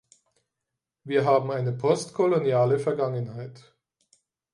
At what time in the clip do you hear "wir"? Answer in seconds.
1.03-1.25